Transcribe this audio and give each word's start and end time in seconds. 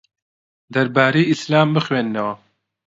دەربارەی 0.73 1.29
ئیسلام 1.29 1.69
بخوێنەوە. 1.75 2.33